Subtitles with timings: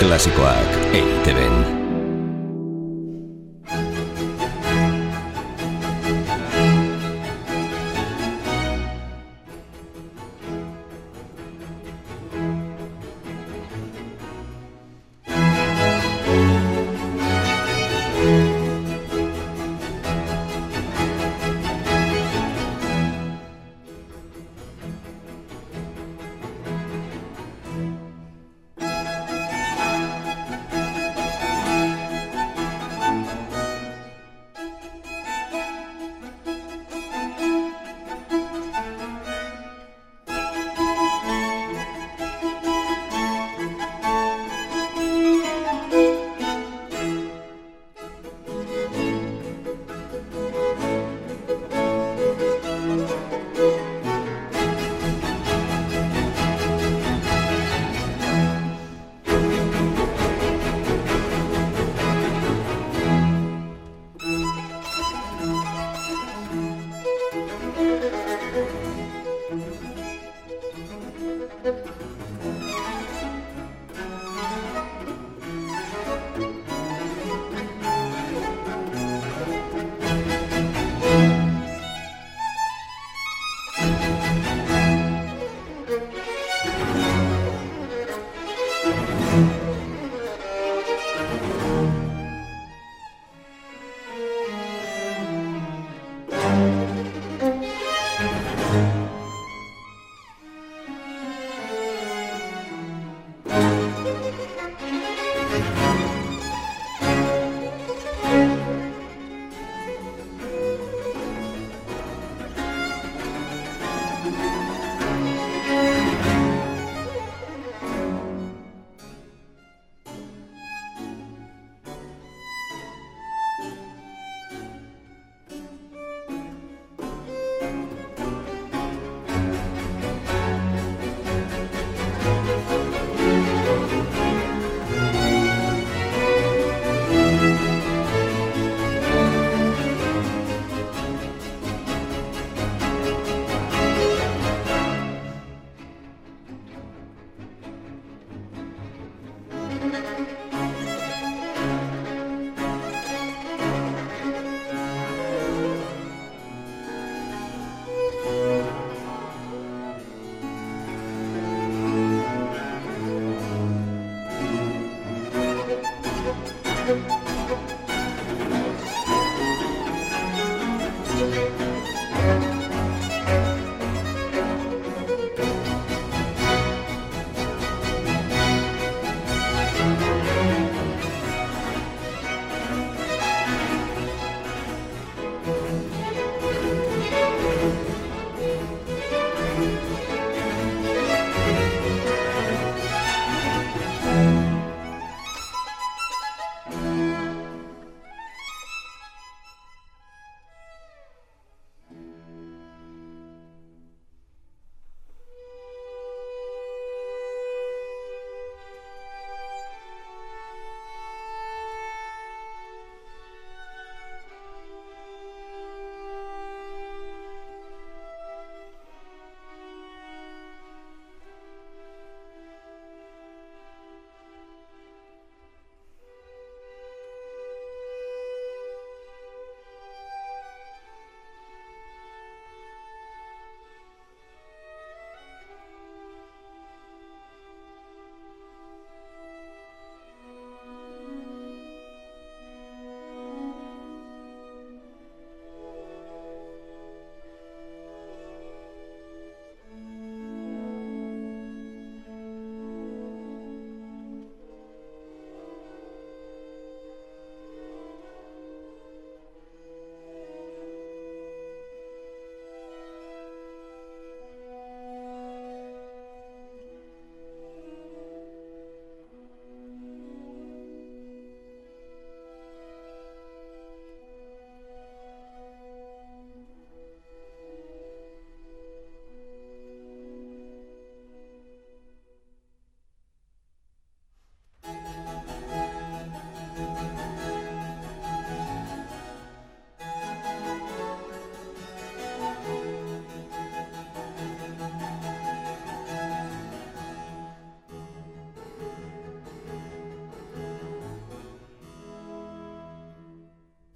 [0.00, 1.79] Klasikoak EITB-en.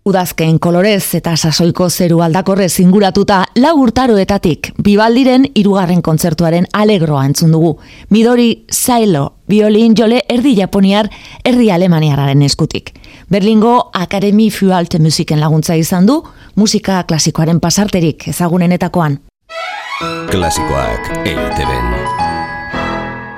[0.04, 7.78] Udazken kolorez eta sasoiko zeru aldakorrez inguratuta lau urtaroetatik bibaldiren irugarren kontzertuaren alegroa entzun dugu.
[8.12, 11.08] Midori Sailo, violin jole erdi japoniar,
[11.42, 12.92] erdi alemaniararen eskutik.
[13.32, 16.20] Berlingo Akademi Fualte musiken laguntza izan du,
[16.54, 19.18] musika klasikoaren pasarterik ezagunenetakoan.
[20.28, 22.23] Klasikoak EITB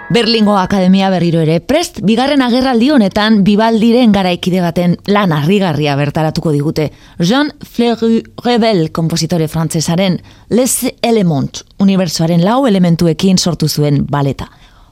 [0.09, 6.93] Berlingo Akademia berriro ere prest bigarren agerraldi honetan bibaldiren garaikide baten lan harrigarria bertaratuko digute.
[7.19, 14.47] Jean Fleury Rebel kompositore frantsesaren Les Elements unibertsoaren lau elementuekin sortu zuen baleta.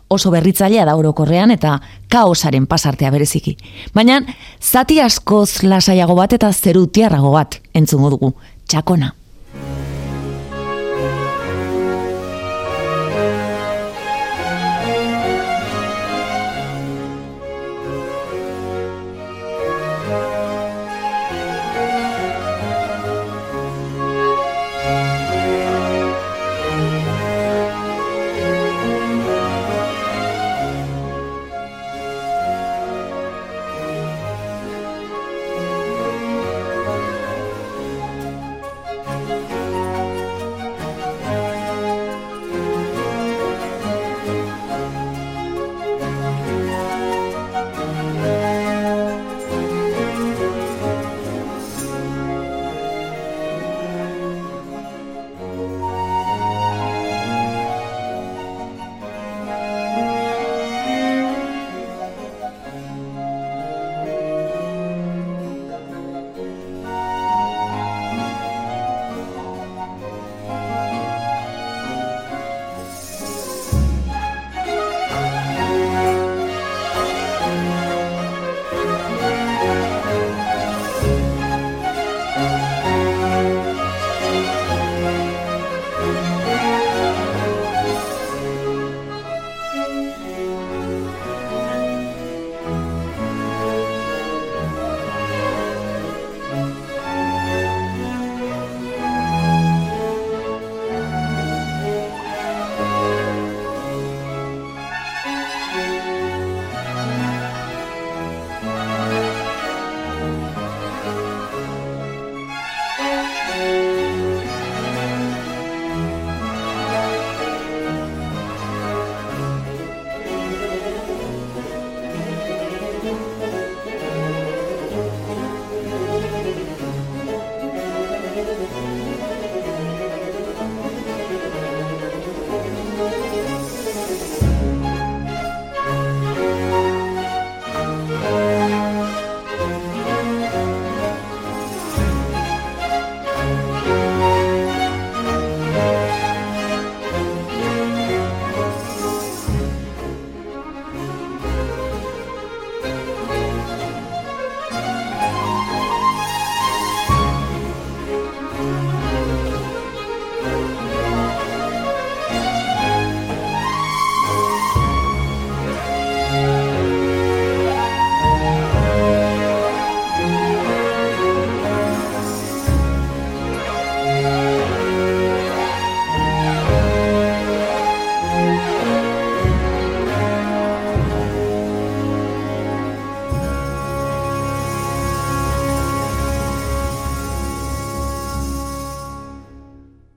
[0.09, 1.79] Oso berritzailea da orokorrean eta
[2.11, 3.57] kaosaren pasartea bereziki.
[3.95, 4.21] Baina
[4.61, 8.35] zati askoz lasaiago bat eta zerutiarrago bat entzungo dugu.
[8.67, 9.15] Txakona.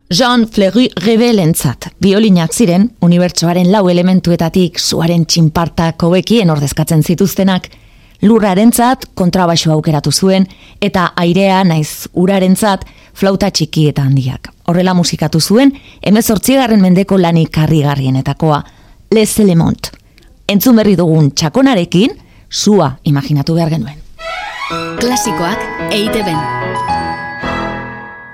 [0.10, 1.90] Jean Fleury rebelentzat.
[2.00, 7.68] Biolinak ziren, unibertsoaren lau elementuetatik zuaren txinpartak hobekien ordezkatzen zituztenak,
[8.24, 10.48] lurrarentzat kontrabaxo aukeratu zuen,
[10.80, 14.48] eta airea naiz urarentzat flauta txiki eta handiak.
[14.72, 18.64] Horrela musikatu zuen, emezortzigarren mendeko lanik harrigarrienetakoa,
[19.12, 19.92] Les Elemont.
[20.48, 22.16] Entzun berri dugun txakonarekin,
[22.52, 24.00] zua imaginatu behar genuen.
[25.00, 26.24] Klasikoak eite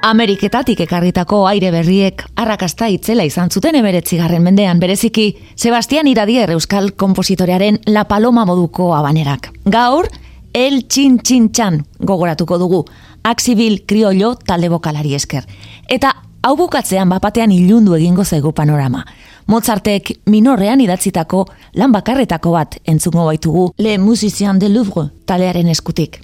[0.03, 7.77] Ameriketatik ekarritako aire berriek arrakasta itzela izan zuten emeretzigarren mendean bereziki Sebastian Iradier euskal kompositorearen
[7.87, 9.47] La Paloma moduko abanerak.
[9.63, 10.09] Gaur,
[10.53, 12.81] El Txin Txin Txan gogoratuko dugu,
[13.23, 15.47] Axibil Kriollo talde bokalari esker.
[15.87, 16.11] Eta
[16.43, 19.05] hau bukatzean bapatean ilundu egingo zaigu panorama.
[19.47, 21.45] Mozartek minorrean idatzitako
[21.79, 26.19] lan bakarretako bat entzungo baitugu Le Musician de Louvre talearen eskutik.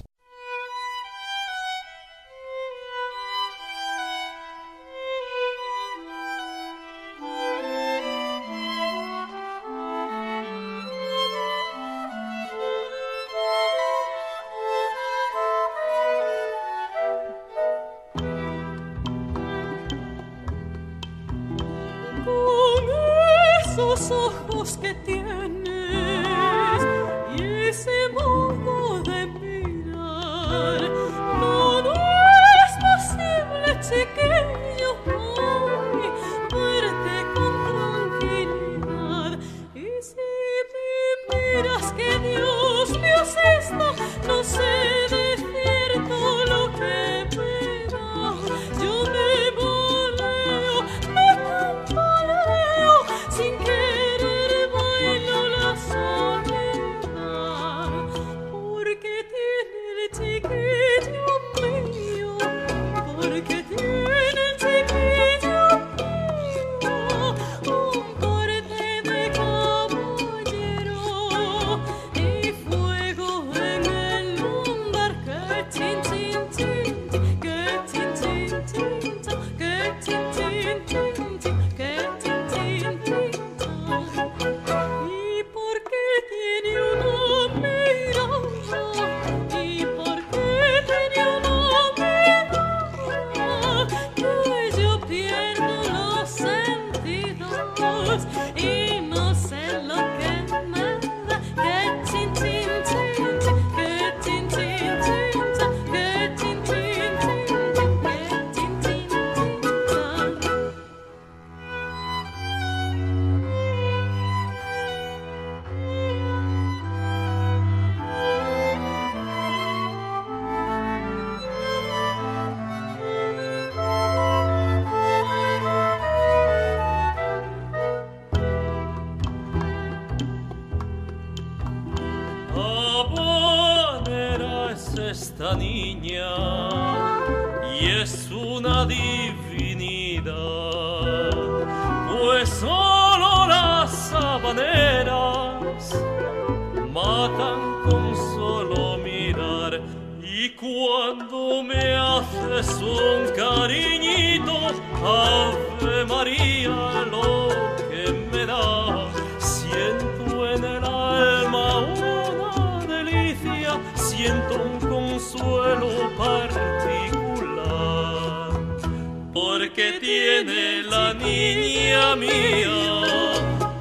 [170.42, 172.70] tiene la niña mía,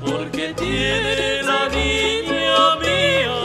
[0.01, 3.37] porque tiene la niña mía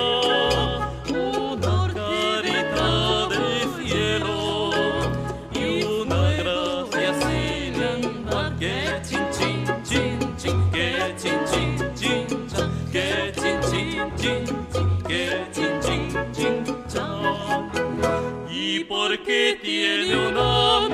[1.11, 4.71] una carita de cielo
[5.53, 12.27] y una gracia sin andar que chin chin chin chin que chin chin chin
[12.91, 14.45] que chin chin chin
[15.07, 16.65] que chin chin chin
[18.51, 20.89] y porque tiene una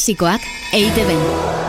[0.00, 0.40] klasikoak
[0.72, 1.59] eite.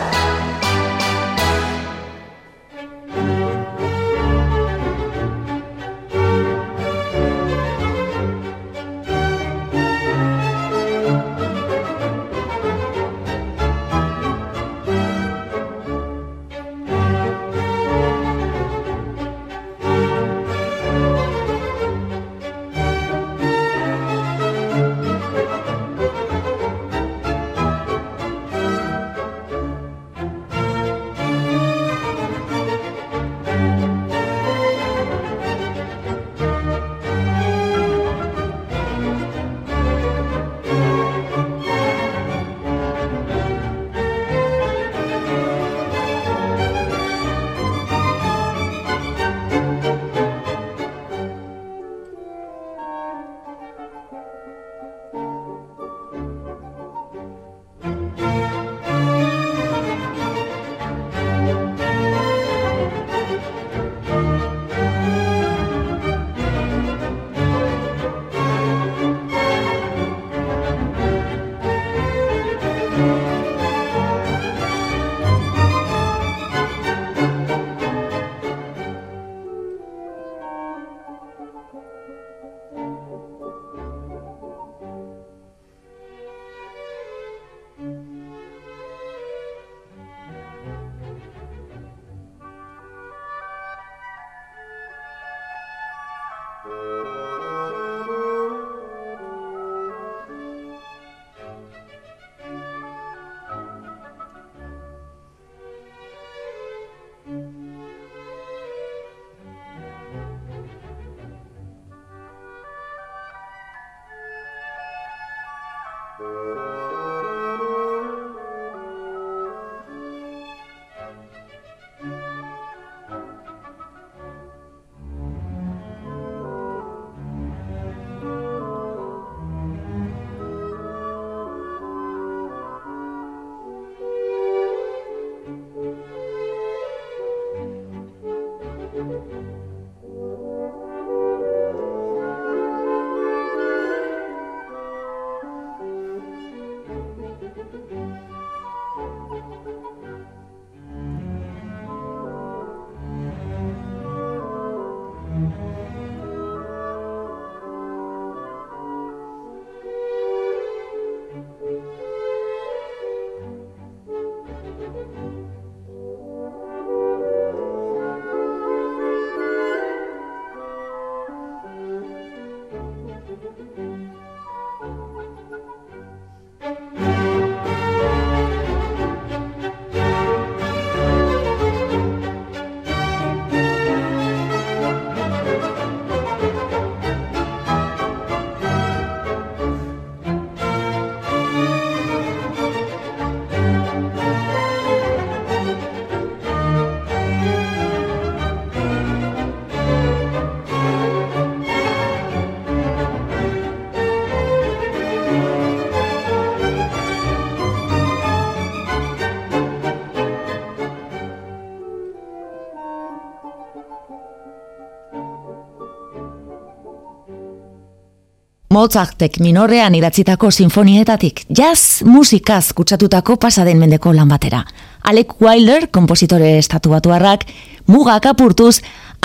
[218.72, 224.62] Mozartek minorrean idatzitako sinfonietatik jazz musikaz kutsatutako pasaden mendeko lan batera.
[225.04, 227.44] Alec Wilder, kompositore estatuatuarrak,
[227.92, 228.78] mugak apurtuz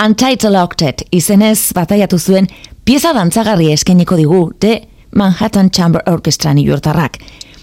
[0.04, 2.50] Untitled Octet izenez bataiatu zuen
[2.84, 4.82] pieza dantzagarri eskeniko digu de
[5.16, 7.16] Manhattan Chamber Orchestra New Yorkarrak.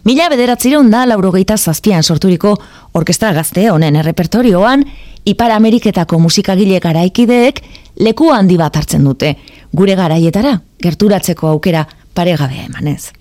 [0.05, 2.55] Mila bederatzireun da laurogeita zazpian sorturiko
[2.93, 4.85] orkestra gazte honen errepertorioan,
[5.25, 7.61] Ipar Ameriketako musikagile garaikideek
[8.05, 9.31] leku handi bat hartzen dute.
[9.75, 11.85] Gure garaietara, gerturatzeko aukera
[12.15, 13.11] paregabea emanez.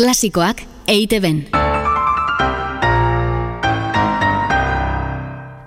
[0.00, 1.48] Klasikoak EITB-en.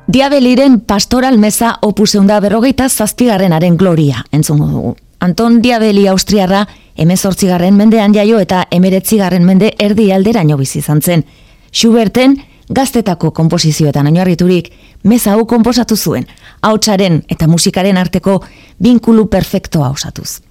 [0.08, 4.96] Diabeliren pastoral meza opuseunda berrogeita zazpigarrenaren gloria, entzungo dugu.
[5.20, 6.64] Anton Diabeli Austriarra
[6.98, 11.26] emezortzigarren mendean jaio eta emeretzigarren mende erdi alderaino bizi izan zen.
[11.72, 12.34] Schuberten
[12.70, 14.72] gaztetako konposizioetan oinarriturik
[15.04, 16.26] meza hau konposatu zuen,
[16.62, 18.40] hautsaren eta musikaren arteko
[18.82, 20.42] binkulu perfektoa osatuz.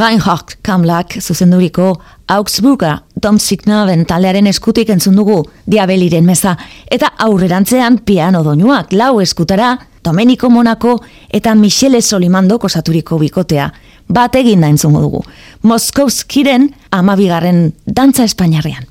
[0.00, 1.90] Reinhard Kamlak zuzenduriko
[2.32, 6.54] Augsburga Domsignaven taldearen eskutik entzun dugu diabeliren meza
[6.88, 10.94] eta aurrerantzean piano doinuak lau eskutara Domenico Monaco
[11.28, 13.68] eta Michele Solimando kosaturiko bikotea
[14.08, 15.20] bat egin da entzungo dugu.
[15.62, 18.89] Moskovskiren amabigarren dantza espainiarrean.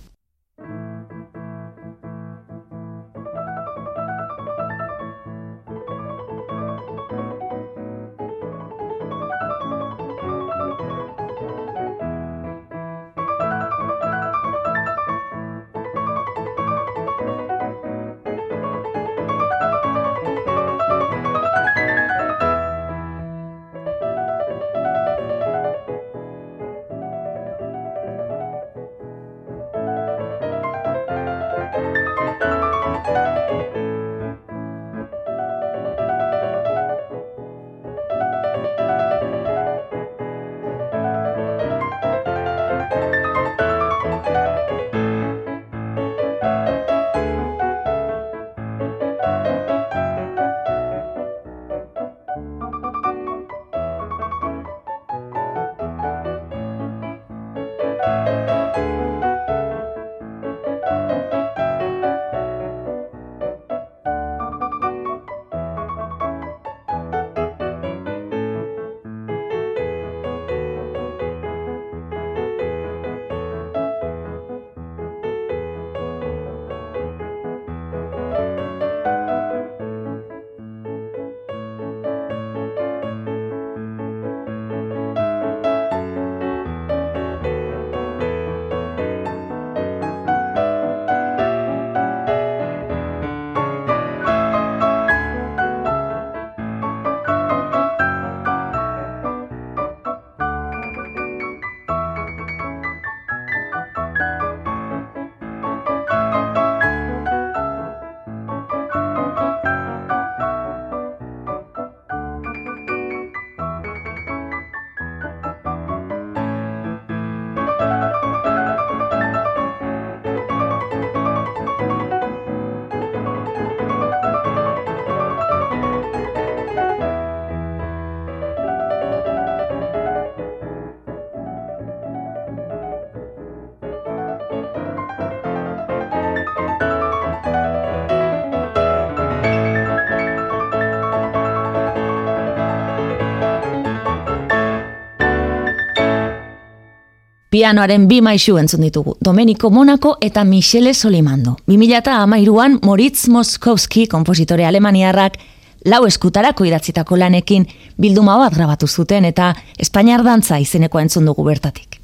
[147.59, 151.57] Pianoaren bi maisu entzun ditugu, Domenico Monaco eta Michele Solimando.
[151.67, 155.35] 2008an Moritz Moskowski, kompositore alemaniarrak,
[155.83, 157.67] lau eskutarako idatzitako lanekin
[157.99, 161.98] bilduma bat grabatu zuten eta Espainiar dantza izeneko entzun dugu bertatik.